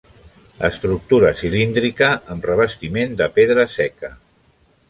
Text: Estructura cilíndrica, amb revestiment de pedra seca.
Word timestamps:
Estructura 0.69 1.29
cilíndrica, 1.41 2.09
amb 2.37 2.49
revestiment 2.53 3.15
de 3.21 3.29
pedra 3.37 3.67
seca. 3.79 4.15